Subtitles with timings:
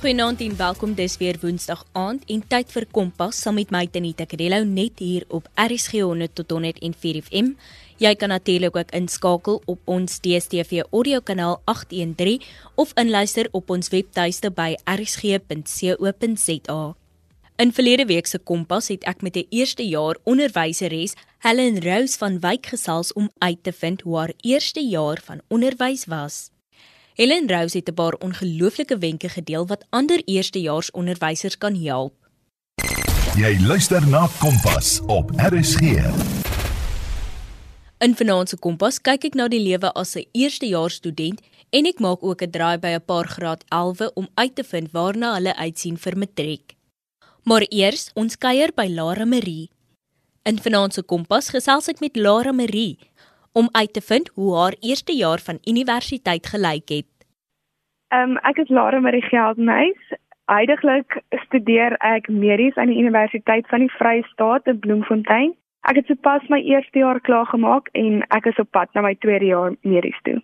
[0.00, 4.24] Goeienaand en welkom dis weer Woensdag aand en tyd vir Kompas saam met my Tanita
[4.24, 7.50] Kadello net hier op RSG 100 tot 104 FM.
[8.00, 12.40] Jy kan natuurlik ook inskakel op ons DStv audiokanaal 813
[12.80, 16.78] of inluister op ons webtuiste by rsg.co.za.
[17.60, 21.12] In verlede week se Kompas het ek met 'n eerste jaar onderwyseres,
[21.44, 26.06] Helen Rose van Wyk gesels om uit te vind hoe haar eerste jaar van onderwys
[26.06, 26.50] was.
[27.14, 32.14] Helen Rose het 'n paar ongelooflike wenke gedeel wat ander eerstejaars onderwysers kan help.
[33.36, 35.80] Jy luister na Kompas op RSG.
[37.98, 41.98] In Vanaand se Kompas kyk ek na die lewe as 'n eerstejaars student en ek
[41.98, 45.56] maak ook 'n draai by 'n paar graad 11 om uit te vind waarna hulle
[45.56, 46.76] uitsien vir matriek.
[47.42, 49.70] Maar eers, ons kuier by Lara Marie.
[50.42, 52.98] In Vanaand se Kompas gesels ek met Lara Marie
[53.52, 57.10] om uit te vind hoe haar eerste jaar van universiteit gelyk het.
[58.08, 60.02] Ehm um, ek is Lara Marie Geldnys.
[60.50, 65.54] Heidiglik studeer ek medies aan die Universiteit van die Vrye State in Bloemfontein.
[65.88, 69.14] Ek het sopas my eerste jaar klaar gemaak en ek is op pad na my
[69.14, 70.40] tweede jaar medies toe.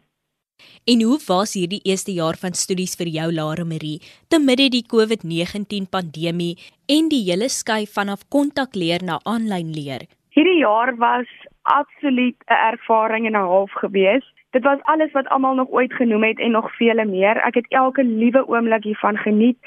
[0.86, 3.98] En hoe was hierdie eerste jaar van studies vir jou Lara Marie
[4.32, 6.54] te midde die COVID-19 pandemie
[6.88, 10.06] en die hele skuif vanaf kontakleer na aanlyn leer?
[10.36, 11.26] Hierdie jaar was
[11.66, 14.24] absoluut 'n ervaring en 'n half gewees.
[14.50, 17.36] Dit was alles wat almal nog ooit genoem het en nog vele meer.
[17.36, 19.58] Ek het elke liewe oomblik hiervan geniet.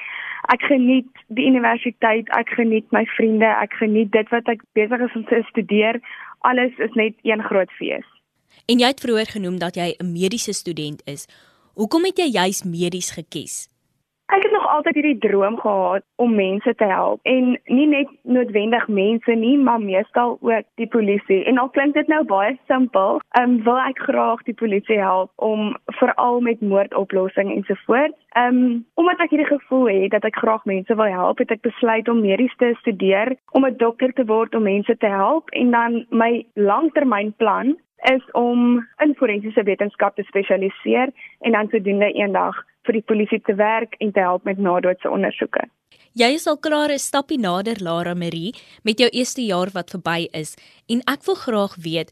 [0.42, 5.16] Ek geniet die universiteit, ek geniet my vriende, ek geniet dit wat ek besig is
[5.16, 6.00] om te studeer.
[6.39, 8.08] Alles is net een groot fees.
[8.66, 11.27] En jy het vroeër genoem dat jy 'n mediese student is.
[11.73, 13.67] Hoekom het jy juis medies gekies?
[14.30, 18.88] Ek het nog altyd hierdie droom gehad om mense te help en nie net noodwendig
[18.88, 21.39] mense nie, maar meestal ook die polisie.
[21.49, 25.31] En al klink dit nou baie simpel, ehm um, wil ek graag die polisie help
[25.36, 28.13] om veral met moordoplossing en so voort.
[28.38, 31.65] Ehm um, omdat ek hierdie gevoel het dat ek graag mense wil help, het ek
[31.65, 35.71] besluit om medies te studeer, om 'n dokter te word om mense te help en
[35.71, 37.77] dan my langtermynplan
[38.14, 41.09] is om in forensiese wetenskap te spesialiseer
[41.39, 45.67] en dan sodoende eendag vir die polisie te werk en te help met nadoodse ondersoeke.
[46.17, 50.27] Jy is al klaar 'n stappie nader Lara Marie met jou eerste jaar wat verby
[50.33, 50.58] is
[50.89, 52.10] en ek wil graag weet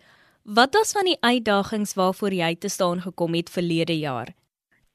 [0.59, 4.29] wat was van die uitdagings waarvoor jy te staan gekom het verlede jaar?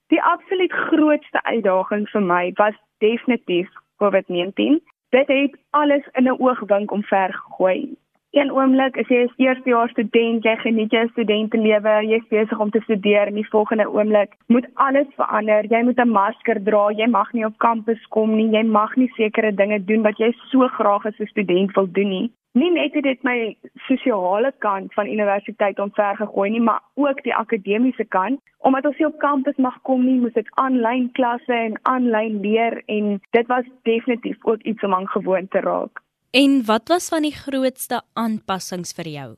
[0.09, 3.69] Die absoluut grootste uitdaging vir my was definitief
[4.01, 4.81] COVID-19.
[5.11, 7.97] Dit het alles in 'n oogwink omver gegooi.
[8.33, 12.81] Een oomblik is jy 'n eerstejaars student, jy geniet jou studentelewe, jy's besig om te
[12.81, 15.67] studeer en die volgende oomblik moet alles verander.
[15.73, 19.11] Jy moet 'n masker dra, jy mag nie op kampus kom nie, jy mag nie
[19.17, 22.31] sekere dinge doen wat jy so graag as 'n student wil doen nie.
[22.55, 23.57] Nie net het dit my
[23.89, 28.41] sosiale kant van universiteit omvergegooi nie, maar ook die akademiese kant.
[28.59, 32.83] Omdat ons nie op kampus mag kom nie, moet dit aanlyn klasse en aanlyn leer
[32.87, 36.01] en dit was definitief ook iets om aan gewoon te raak.
[36.33, 39.31] En wat was van die grootste aanpassings vir jou?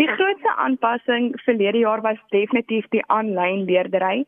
[0.00, 4.24] Die grootste aanpassing verlede jaar was definitief die aanlyn leerdery.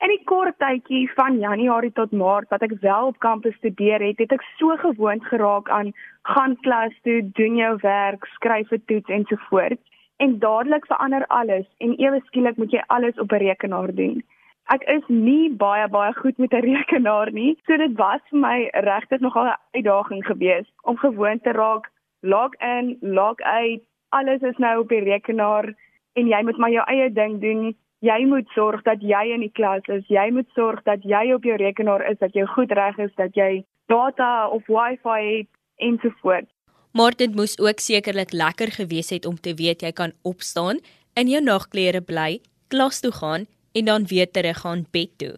[0.00, 4.16] In die kort tydjie van Januarie tot Maart wat ek wel op kampus studeer het,
[4.24, 5.92] het ek so gewoond geraak aan
[6.32, 9.80] gaan klas toe, doen jou werk, skryf 'n toets en so voort.
[10.24, 14.24] En dadelik verander alles en ewe skielik moet jy alles op 'n rekenaar doen
[14.70, 17.58] ek is nie baie baie goed met 'n rekenaar nie.
[17.66, 22.54] So dit was vir my regtig nogal 'n uitdaging geweest om gewoon te raak log
[22.54, 23.82] in, log uit.
[24.08, 25.74] Alles is nou op die rekenaar
[26.12, 27.76] en jy moet maar jou eie ding doen.
[28.00, 30.06] Jy moet sorg dat jy in die klas is.
[30.08, 33.34] Jy moet sorg dat jy op jou rekenaar is, dat jy goed reg is, dat
[33.34, 36.48] jy data of wifi het en so voort.
[36.92, 40.78] Maar dit moes ook sekerlik lekker gewees het om te weet jy kan opstaan,
[41.14, 45.36] in jou nagklere bly, klas toe gaan en dan weer terug gaan bed toe.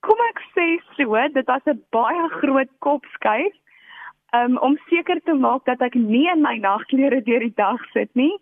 [0.00, 3.54] Kom ek sê so, dit was 'n baie groot kopskuif
[4.32, 8.10] um, om seker te maak dat ek nie in my nagklere deur die dag sit
[8.14, 8.34] nie.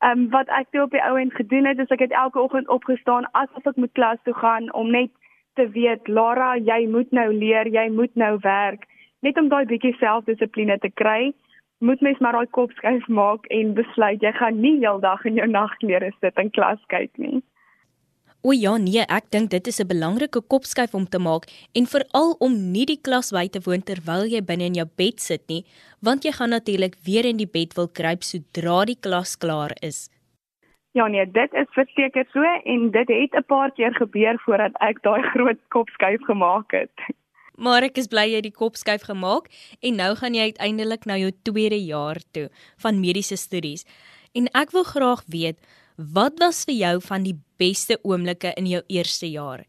[0.00, 2.68] Um, wat ek toe op die ou end gedoen het, is ek het elke oggend
[2.68, 5.12] opgestaan asof ek moet klas toe gaan om net
[5.58, 8.86] te weet, Lara, jy moet nou leer, jy moet nou werk,
[9.20, 11.32] net om daai bietjie selfdissipline te kry.
[11.84, 15.48] Moet mens maar daai kop skuif maak en besluit jy gaan nie heeldag in jou
[15.48, 17.40] nagklere sit en klas kyk nie.
[18.40, 21.44] O ja, nee, ek dink dit is 'n belangrike kopskuif om te maak
[21.74, 25.20] en veral om nie die klas by te woon terwyl jy binne in jou bed
[25.20, 25.64] sit nie,
[26.00, 30.08] want jy gaan natuurlik weer in die bed wil kruip sodra die klas klaar is.
[30.92, 35.02] Ja nee, dit is verseker so en dit het 'n paar keer gebeur voordat ek
[35.02, 36.96] daai groot kopskuif gemaak het.
[37.58, 39.52] Maar ek is bly jy het die kopskuif gemaak
[39.82, 42.48] en nou gaan jy uiteindelik na jou tweede jaar toe
[42.78, 43.84] van mediese studies.
[44.32, 45.58] En ek wil graag weet,
[46.00, 49.64] Wat was vir jou van die beste oomblikke in jou eerste jaar?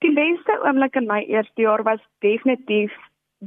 [0.00, 2.94] Die beste oomblik in my eerste jaar was definitief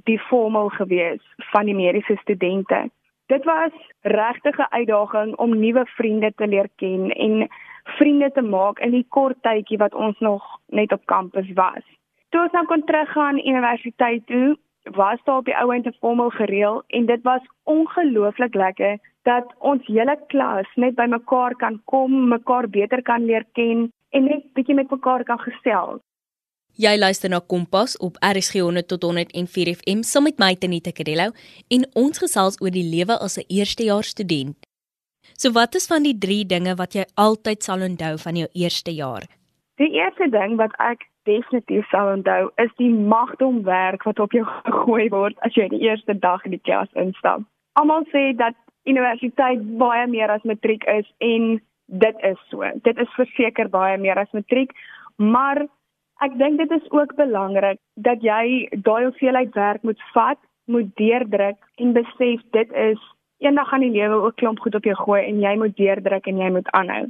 [0.05, 1.21] die formal gewees
[1.51, 2.89] van die mediese studente.
[3.31, 3.71] Dit was
[4.01, 7.47] regtig 'n uitdaging om nuwe vriende te leer ken en
[7.83, 11.83] vriende te maak in die kort tydjie wat ons nog net op kampus was.
[12.29, 16.29] Toe ons nou kon teruggaan universiteit toe, was daar op die ou end 'n formal
[16.29, 22.27] gereël en dit was ongelooflik lekker dat ons hele klas net by mekaar kan kom,
[22.29, 26.01] mekaar beter kan leer ken en net bietjie met mekaar kan gesels.
[26.73, 31.29] Jy luister na Kompas op RSG 100 tot 104 FM saam met my Tenita Kadello
[31.69, 34.57] en ons gesels oor die lewe as 'n eerstejaars student.
[35.37, 38.91] So wat is van die 3 dinge wat jy altyd sal onthou van jou eerste
[38.91, 39.23] jaar?
[39.77, 44.45] Die eerste ding wat ek definitief sal onthou is die magdom werk wat op jou
[44.67, 47.41] gegooi word as jy die eerste dag in die klas instap.
[47.73, 48.55] Almal sê dat
[48.89, 52.63] universiteit baie meer as matriek is en dit is so.
[52.83, 54.71] Dit is verseker baie meer as matriek,
[55.17, 55.65] maar
[56.23, 61.59] ek dink dit is ook belangrik dat jy daai hoeveelheid werk moet vat, moet deurdruk
[61.75, 63.01] en besef dit is
[63.43, 66.39] eendag gaan die lewe ook klomp goed op jou gooi en jy moet deurdruk en
[66.39, 67.05] jy moet aanhou.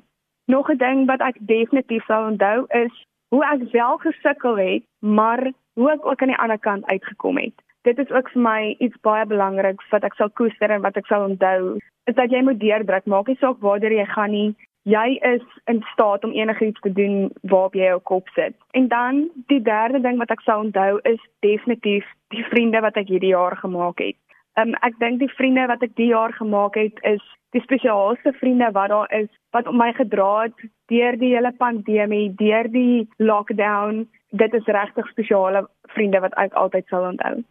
[0.45, 5.51] Nog 'n ding wat ek definitief sal onthou is hoe ek wel gesukkel het, maar
[5.73, 7.53] hoe ek ook aan die ander kant uitgekom het.
[7.83, 11.09] Dit is ook vir my iets baie belangriks wat ek sal koester en wat ek
[11.11, 14.55] sal onthou, is dat jy moet deurdruk, maak nie saak waar jy gaan nie,
[14.87, 18.55] jy is in staat om enigiets te doen waarop jy jou kop sit.
[18.71, 23.11] En dan die derde ding wat ek sou onthou is definitief die vriende wat ek
[23.11, 24.19] hierdie jaar gemaak het.
[24.59, 27.23] Um ek dink die vriende wat ek die jaar gemaak het is
[27.55, 32.33] die spesiaalste vriende wat daar is wat om my gedra het deur die hele pandemie,
[32.39, 34.05] deur die lockdown.
[34.31, 37.43] Dit is regtig spesiale vriende wat ek altyd sal onthou.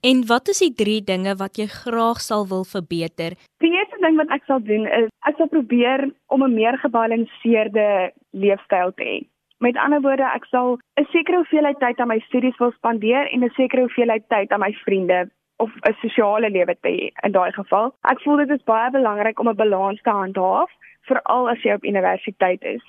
[0.00, 3.34] En wat is die 3 dinge wat jy graag sal wil verbeter?
[3.58, 8.12] Die eerste ding wat ek sal doen is ek sal probeer om 'n meer gebalanseerde
[8.30, 9.18] leefstyl te hê.
[9.58, 13.44] Met ander woorde, ek sal 'n sekere hoeveelheid tyd aan my studies wil spandeer en
[13.44, 17.52] 'n sekere hoeveelheid tyd aan my vriende of 'n sosiale lewe te hê in daai
[17.52, 17.94] geval.
[18.02, 20.70] Ek voel dit is baie belangrik om 'n balans te handhaaf,
[21.08, 22.84] veral as jy op universiteit is.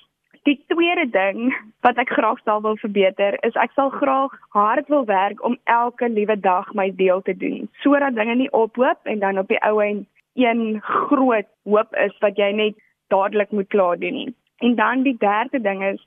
[0.48, 1.50] Die tweede ding
[1.84, 6.08] wat ek graag sal wil verbeter is ek sal graag hard wil werk om elke
[6.08, 9.82] liewe dag my deel te doen sodat dinge nie ophoop en dan op die ou
[9.84, 10.08] end
[10.40, 12.80] een groot hoop is wat jy net
[13.12, 14.34] dadelik moet klaar doen nie.
[14.64, 16.00] En dan die derde ding is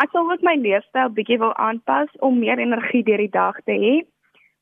[0.00, 3.76] ek sal ook my leefstyl bietjie wil aanpas om meer energie deur die dag te
[3.84, 3.94] hê.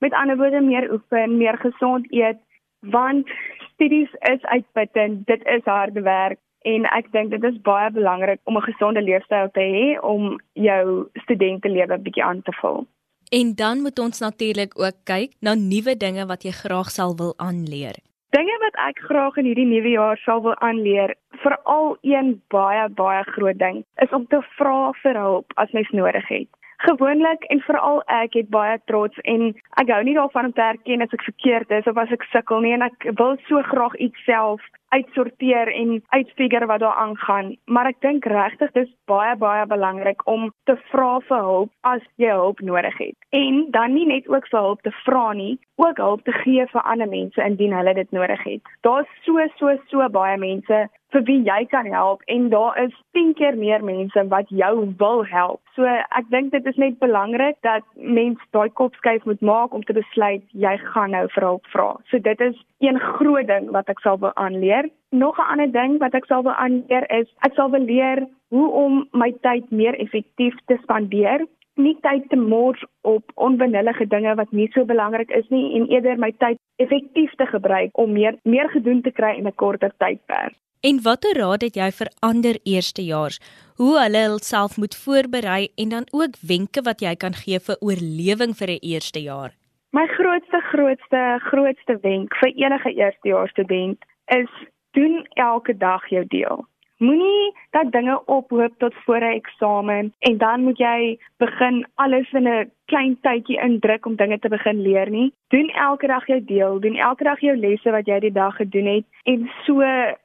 [0.03, 2.43] Met ander woorde meer oefen, meer gesond eet
[2.91, 3.31] want
[3.71, 8.57] studies is uitputtend, dit is harde werk en ek dink dit is baie belangrik om
[8.57, 12.87] 'n gesonde leefstyl te hê om jou studentelewe bietjie aan te vul.
[13.33, 17.35] En dan moet ons natuurlik ook kyk na nuwe dinge wat jy graag sal wil
[17.37, 17.97] aanleer.
[18.37, 21.15] Dinge wat ek graag in hierdie nuwe jaar sal wil aanleer,
[21.45, 26.29] veral een baie baie groot ding, is om te vra vir hulp as mens nodig
[26.29, 26.49] het.
[26.77, 31.05] Gewoonlik en veral ek het baie trots en ek hou nie daarvan om te erken
[31.05, 34.25] as ek verkeerd is of as ek sukkel nie en ek wil so graag iets
[34.25, 37.57] self uitsorteer en uitfigure wat daar aangaan.
[37.65, 42.33] Maar ek dink regtig dis baie baie belangrik om te vra vir hulp as jy
[42.37, 43.17] hulp nodig het.
[43.31, 46.83] En dan nie net ook vir hulp te vra nie, ook hulp te gee vir
[46.95, 48.75] ander mense indien hulle dit nodig het.
[48.87, 53.35] Daar's so so so baie mense vir wie jy kan help en daar is 10
[53.37, 55.61] keer meer mense wat jou wil help.
[55.77, 59.85] So ek dink dit is net belangrik dat mens daai kop skuif moet maak om
[59.85, 61.89] te besluit jy gaan nou vir hulp vra.
[62.11, 64.82] So dit is een groot ding wat ek sal wil aanleer.
[65.13, 68.69] Nog 'n ander ding wat ek sal wil aanleer is ek sal wil leer hoe
[68.85, 74.51] om my tyd meer effektief te spandeer nie tyd te mors op onbenullige dinge wat
[74.53, 78.69] nie so belangrik is nie en eerder my tyd effektief te gebruik om meer meer
[78.73, 80.57] gedoen te kry in 'n korter tydperk.
[80.83, 83.41] En watter raad het jy vir ander eerstejaars
[83.77, 88.53] hoe hulle hulself moet voorberei en dan ook wenke wat jy kan gee vir oorlewing
[88.61, 89.51] vir 'n eerste jaar?
[89.93, 94.51] My grootste grootste grootste wenk vir enige eerstejaars student is
[94.93, 96.67] doen elke dag jou deel.
[97.03, 102.49] Moenie dat dinge ophoop tot voor 'n eksamen en dan moet jy begin alles in
[102.49, 105.33] 'n klein tydjie indruk om dinge te begin leer nie.
[105.49, 108.87] Doen elke dag jou deel, doen elke dag jou lesse wat jy die dag gedoen
[108.87, 109.81] het en so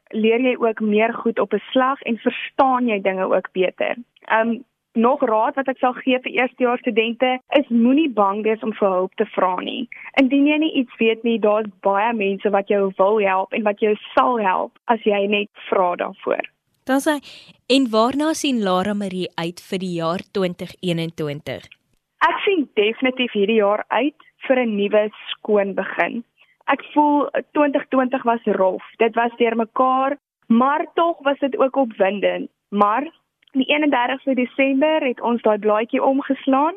[0.08, 3.96] leer jy ook meer goed op 'n slag en verstaan jy dinge ook beter.
[4.42, 4.64] Um
[4.98, 8.90] nog raad wat ek sal gee vir eerstejaars studente is moenie bang wees om vir
[8.90, 9.88] hulp te vra nie.
[10.22, 13.82] Indien jy nie iets weet nie, daar's baie mense wat jou wil help en wat
[13.84, 16.46] jou sal help as jy net vra daarvoor.
[16.88, 17.18] Dan sê
[17.76, 21.68] en waarna sien Lara Marie uit vir die jaar 2021?
[22.26, 26.24] Ek sien definitief hierdie jaar uit vir 'n nuwe skoon begin.
[26.68, 28.84] Ek voel 2020 was rof.
[28.98, 32.50] Dit was deurmekaar, maar tog was dit ook opwindend.
[32.70, 33.08] Maar
[33.58, 36.76] die 31ste Desember het ons daai blaadjie omgeslaan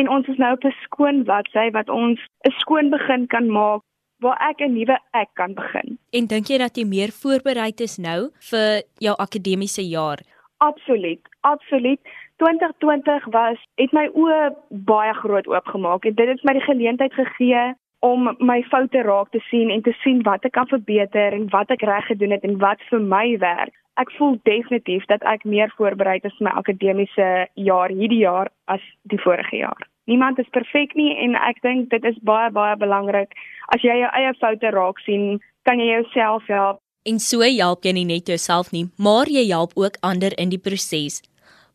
[0.00, 3.82] en ons is nou op 'n skoon bladsy wat ons 'n skoon begin kan maak
[4.22, 5.98] waar ek 'n nuwe ek kan begin.
[6.10, 10.18] En dink jy dat jy meer voorbereid is nou vir jou akademiese jaar?
[10.58, 12.00] Absoluut, absoluut.
[12.36, 17.74] 2020 was het my oë baie groot oopgemaak en dit het my die geleentheid gegee
[17.98, 21.70] om my foute raak te sien en te sien wat ek kan verbeter en wat
[21.70, 23.74] ek reg gedoen het en wat vir my werk.
[24.00, 28.80] Ek voel definitief dat ek meer voorbereid is vir my akademiese jaar hierdie jaar as
[29.04, 33.34] die vorige jaar niemand is perfek nie en ek dink dit is baie baie belangrik
[33.74, 36.80] as jy jou eie foute raak sien, kan jy jouself help.
[37.06, 40.60] En so help jy nie net jouself nie, maar jy help ook ander in die
[40.60, 41.22] proses.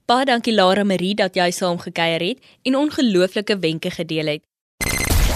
[0.08, 4.46] Baie dankie Lara Marie dat jy saam gekuier het en ongelooflike wenke gedeel het.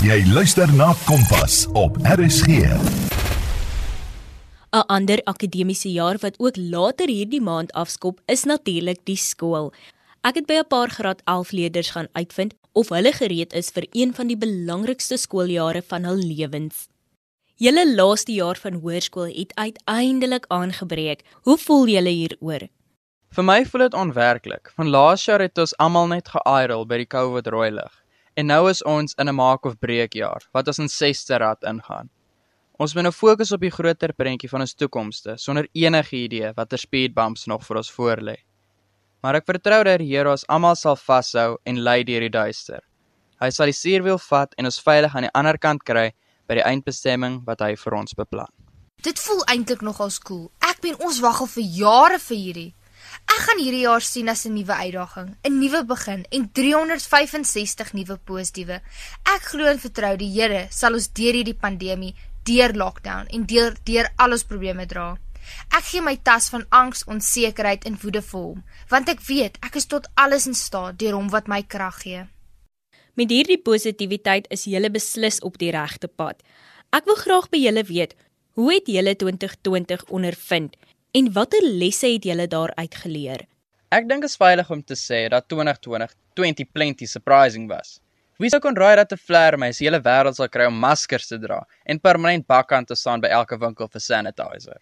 [0.01, 3.10] Jy luister na Kompas op RSG.
[4.73, 9.73] 'n Ander akademiese jaar wat ook later hierdie maand afskop, is natuurlik die skool.
[10.23, 13.85] Ek het by 'n paar graad 11 leerders gaan uitvind of hulle gereed is vir
[13.91, 16.87] een van die belangrikste skooljare van hul lewens.
[17.55, 21.21] Julle laaste jaar van hoërskool het uiteindelik aangebreek.
[21.43, 22.67] Hoe voel julle hieroor?
[23.29, 24.71] Vir my voel dit onwerklik.
[24.75, 28.03] Van laas jaar het ons almal net geairal by die COVID rooi lig.
[28.33, 31.63] En nou is ons in 'n maak of breek jaar wat ons in sesde rad
[31.63, 32.09] ingaan.
[32.81, 36.81] Ons moet nou fokus op die groter prentjie van ons toekomste sonder enige idee watter
[36.81, 38.39] speed bumps nog vir ons voorlê
[39.21, 42.81] maar ek vertrou dat die Here ons almal sal vashou en lei deur die duister.
[43.41, 46.09] Hy sal die stuurwiel vat en ons veilig aan die ander kant kry
[46.49, 48.49] by die eindbestemming wat hy vir ons beplan.
[49.01, 50.51] Dit voel eintlik nogal cool.
[50.61, 52.71] Ek ben ons wag al vir jare vir hierdie.
[53.25, 58.17] Ek gaan hierdie jaar sien as 'n nuwe uitdaging, 'n nuwe begin en 365 nuwe
[58.17, 58.81] positiewe.
[59.25, 62.13] Ek glo en vertrou die Here sal ons deur hierdie pandemie,
[62.47, 65.15] deur lockdown en deur deur al ons probleme dra.
[65.75, 68.59] Ek gee my tas van angs, onsekerheid en woede vir hom,
[68.91, 72.25] want ek weet ek is tot alles in staat deur hom wat my krag gee.
[73.19, 76.39] Met hierdie positiwiteit is jy beslis op die regte pad.
[76.95, 78.15] Ek wil graag by julle weet,
[78.55, 80.77] hoe het julle 2020 ondervind
[81.15, 83.47] en watter lesse het julle daaruit geleer?
[83.91, 87.99] Ek dink dit is veilig om te sê dat 2020 20 plenty surprising was.
[88.39, 91.37] Wie sou kon raai dat 'n vleermuis die hele wêreld sal kry om maskers te
[91.37, 94.79] dra en permanent bakkant te staan by elke winkel vir sanitizer?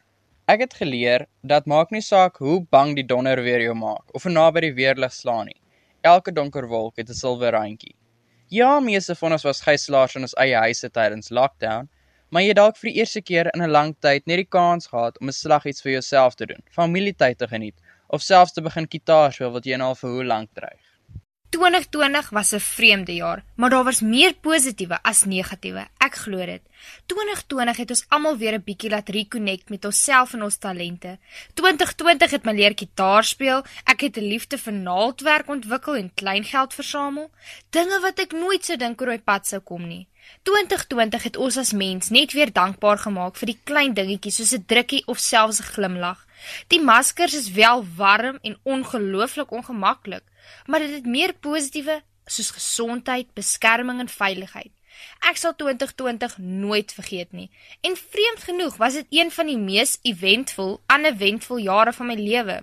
[0.47, 4.23] Ek het geleer dat maak nie saak hoe bang die donder weer jou maak of
[4.23, 5.61] hoe naby die weerlig slaan nie.
[6.01, 7.95] Elke donker wolk het 'n silwer randjie.
[8.49, 11.89] Ja, meeste van ons was gijslaers in ons eie huise tydens lockdown,
[12.31, 15.19] maar jy dalk vir die eerste keer in 'n lang tyd net die kans gehad
[15.21, 17.75] om 'n slag iets vir jouself te doen, familietyd te geniet
[18.07, 20.88] of selfs te begin gitaar speel wat jy nou al vir hoe lank dreig.
[21.49, 25.87] 2020 was 'n vreemde jaar, maar daar was meer positiewe as negatiewe.
[25.97, 26.61] Ek glo dit.
[27.05, 31.17] 2020 het ons almal weer 'n bietjie laat reconnect met onsself en ons talente.
[31.53, 36.73] 2020 het my leer gitaar speel, ek het 'n liefde vir naaldwerk ontwikkel en kleingeld
[36.73, 37.31] versamel,
[37.69, 40.07] dinge wat ek nooit sou dink oor my pad sou kom nie.
[40.43, 44.65] 2020 het ons as mens net weer dankbaar gemaak vir die klein dingetjies soos 'n
[44.65, 46.25] drukkie of selfs 'n glimlag.
[46.67, 50.23] Die maskers is wel warm en ongelooflik ongemaklik,
[50.65, 54.71] maar dit het meer positiewe soos gesondheid, beskerming en veiligheid.
[55.29, 57.47] Ek sal 2020 nooit vergeet nie.
[57.81, 62.59] En vreemd genoeg was dit een van die mees eventvol, aneventvol jare van my lewe.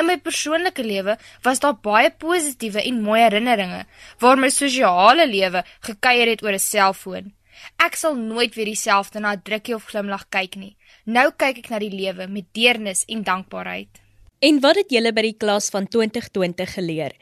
[0.00, 3.84] In my persoonlike lewe was daar baie positiewe en mooi herinneringe,
[4.18, 7.32] waar my sosiale lewe gekuier het oor 'n selfoon.
[7.78, 10.76] Ek sal nooit weer dieselfde na 'n drukkie of glimlag kyk nie.
[11.04, 14.03] Nou kyk ek na die lewe met deernis en dankbaarheid.
[14.38, 17.14] En wat het julle by die klas van 2020 geleer?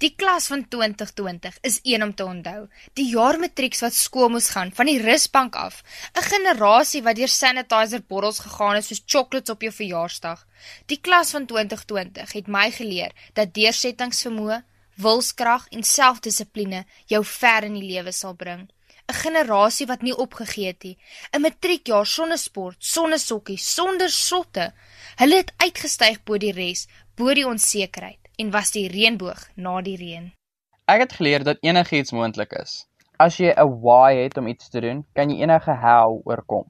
[0.00, 2.68] Die klas van 2020 is een om te onthou.
[2.94, 5.82] Die jaar matrieks wat skool moes gaan van die rusbank af.
[6.16, 10.46] 'n Generasie wat deur sanitizer bottels gegaan het soos chocolates op jou verjaarsdag.
[10.86, 14.62] Die klas van 2020 het my geleer dat deursettingsvermoë,
[14.94, 18.68] wilskrag en selfdissipline jou ver in die lewe sal bring.
[19.10, 20.96] 'n Generasie wat nie opgegee het nie.
[21.36, 24.72] 'n Matriekjaar sonder sport, sonder sokkies, sonder sotte.
[25.16, 26.86] Hulle het uitgestyg bo die res,
[27.16, 30.32] bo die onsekerheid en was die reënboog na die reën.
[30.86, 32.86] Ek het geleer dat enigiets moontlik is.
[33.18, 36.66] As jy 'n why het om iets te doen, kan jy enige how oorkom.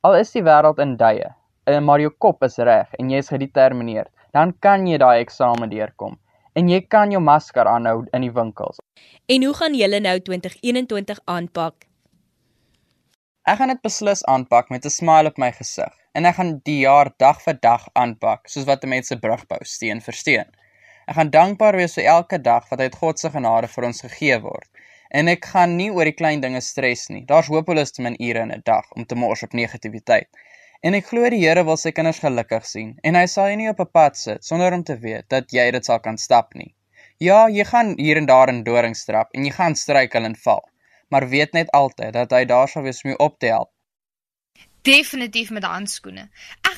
[0.00, 3.28] Al is die wêreld in duie, eh, maar jou kop is reg en jy is
[3.28, 6.18] gedetermineerd, dan kan jy daai eksamen deurkom
[6.56, 8.80] en jy kan jou masker aanhou in die winkels.
[9.28, 11.84] En hoe gaan julle nou 2021 aanpak?
[13.46, 16.80] Ek gaan dit beslis aanpak met 'n smile op my gesig en ek gaan die
[16.80, 20.48] jaar dag vir dag aanpak soos wat mense brug bou steen vir steen.
[21.06, 24.38] Ek gaan dankbaar wees vir elke dag wat uit God se genade vir ons gegee
[24.40, 24.68] word.
[25.10, 27.22] En ek gaan nie oor die klein dinge stres nie.
[27.28, 30.28] Daar's hopeloos te min ure in 'n dag om te mors op negativiteit.
[30.82, 33.70] En ek glo die Here wil sy kinders gelukkig sien en hy sal jou nie
[33.70, 36.74] op 'n pad sit sonder om te weet dat jy dit sal kan stap nie.
[37.18, 40.62] Ja, jy gaan hier en daar in dorings trap en jy gaan struikel en val,
[41.08, 43.70] maar weet net altyd dat hy daar sal wees om jou op te help
[44.86, 46.28] definitief met handskoene.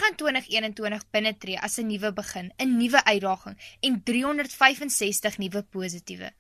[0.09, 6.31] Gaan 2021 binnetree as 'n nuwe begin, 'n nuwe uitdaging en 365 nuwe positiewe.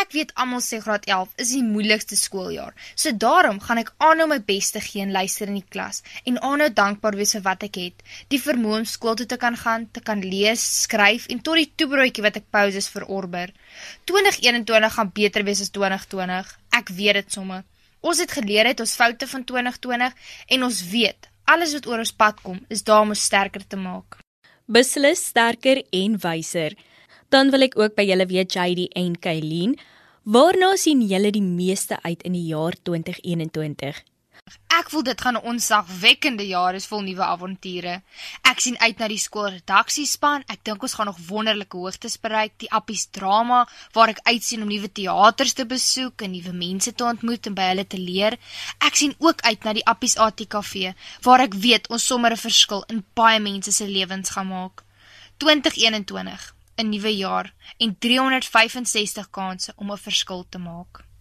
[0.00, 2.72] Ek weet almal sê graad 11 is die moeilikste skooljaar.
[2.94, 6.40] So daarom gaan ek aanhou my bes te gee en luister in die klas en
[6.40, 8.02] aanhou dankbaar wees vir wat ek het.
[8.28, 11.72] Die vermoë om skool toe te kan gaan, te kan lees, skryf en tot die
[11.76, 13.52] toebroodjie wat ek pauses verorber.
[14.04, 16.58] 2021 gaan beter wees as 2020.
[16.70, 17.62] Ek weet dit sommer.
[18.00, 20.14] Ons het geleer uit ons foute van 2020
[20.46, 23.76] en ons weet, alles wat oor ons pad kom, is daar om ons sterker te
[23.76, 24.18] maak.
[24.72, 26.76] Beslis sterker en wyser.
[27.32, 29.76] Dan wil ek ook by julle weet JD en Kylien,
[30.24, 34.00] waarna sien julle die meeste uit in die jaar 2021?
[34.82, 37.94] Ek voel dit gaan 'n onsagwekkende jaar is vol nuwe avonture.
[38.50, 40.44] Ek sien uit na die skoolredaksiespan.
[40.54, 42.52] Ek dink ons gaan nog wonderlike hoogtes bereik.
[42.56, 47.04] Die Appies drama waar ek uitsien om nuwe teaters te besoek en nuwe mense te
[47.04, 48.38] ontmoet en by hulle te leer.
[48.78, 52.84] Ek sien ook uit na die Appies ATKV waar ek weet ons sommer 'n verskil
[52.88, 54.82] in baie mense se lewens gaan maak.
[55.36, 61.11] 2021, 'n nuwe jaar en 365 kansse om 'n verskil te maak.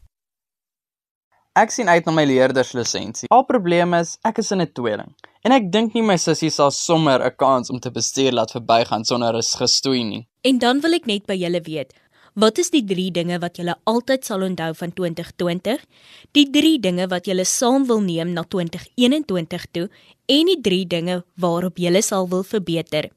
[1.52, 3.28] Ek sien uit na my leerderslisensie.
[3.36, 5.12] Al probleem is, ek is in 'n tweeling
[5.44, 9.04] en ek dink nie my sussie sal sommer 'n kans om te bestuur laat verbygaan
[9.04, 10.28] sonder 'n gestoei nie.
[10.44, 11.94] En dan wil ek net by julle weet,
[12.36, 15.86] wat is die 3 dinge wat julle altyd sal onthou van 2020?
[16.32, 19.90] Die 3 dinge wat julle saam wil neem na 2021 toe
[20.28, 23.12] en die 3 dinge waarop julle sal wil verbeter.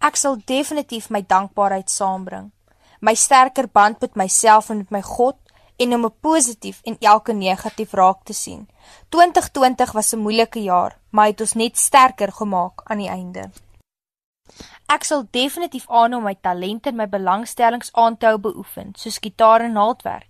[0.00, 2.50] Ek sal definitief my dankbaarheid saambring.
[3.00, 5.36] My sterker band met myself en met my God
[5.76, 8.68] en om 'n positief en elke negatief raak te sien.
[9.08, 13.50] 2020 was 'n moeilike jaar, maar het ons net sterker gemaak aan die einde.
[14.86, 19.60] Ek sal definitief aanhou my talente en my belangstellings aan te hou beoefen, soos gitaar
[19.60, 20.28] en naaldwerk.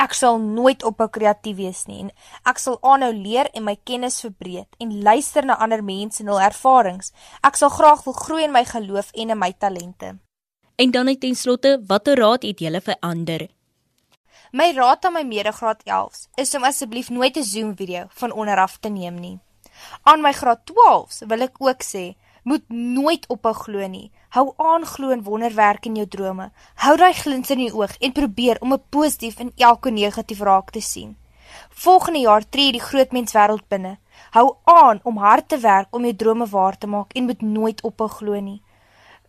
[0.00, 2.10] Ek sal nooit ophou kreatief wees nie en
[2.50, 6.40] ek sal aanhou leer en my kennis verbreek en luister na ander mense en hul
[6.40, 7.12] ervarings.
[7.46, 10.16] Ek sal graag wil groei in my geloof en in my talente.
[10.80, 13.48] En dan net ten slotte, watter raad het jy vir ander?
[14.50, 18.76] My raad aan my medegraad 11s is om asseblief nooit 'n Zoom video van onderaf
[18.76, 19.38] te neem nie.
[20.02, 24.10] Aan my graad 12s wil ek ook sê, moet nooit ophou glo nie.
[24.28, 26.50] Hou aan glo in wonderwerke in jou drome.
[26.74, 30.70] Hou daai glins in die oog en probeer om 'n positief in elke negatief raak
[30.70, 31.16] te sien.
[31.68, 33.98] Volgende jaar tree die groot mens wêreld binne.
[34.30, 37.82] Hou aan om hard te werk om jou drome waar te maak en moet nooit
[37.82, 38.62] ophou glo nie.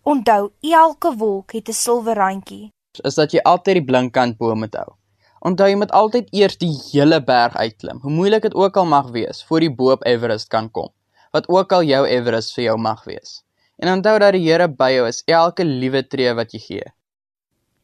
[0.03, 2.69] Onthou, elke wolk het 'n silwer randjie.
[3.03, 5.00] Is dat jy altyd die blinkkant bo moet hou.
[5.41, 9.09] Onthou jy moet altyd eers die hele berg uitklim, hoe moeilik dit ook al mag
[9.15, 10.91] wees, voor jy bo op Everest kan kom.
[11.33, 13.39] Wat ook al jou Everest vir jou mag wees.
[13.81, 16.89] En onthou dat die Here by jou is elke liewe tree wat jy gee.